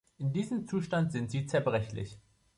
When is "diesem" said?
0.33-0.65